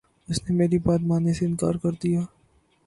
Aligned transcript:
اس 0.29 0.39
نے 0.43 0.55
میری 0.55 0.77
بات 0.85 1.01
ماننے 1.01 1.33
سے 1.33 1.45
انکار 1.45 1.75
کر 1.83 1.91
دیا 2.03 2.21